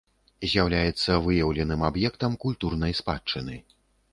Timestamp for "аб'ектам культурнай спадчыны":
1.91-3.63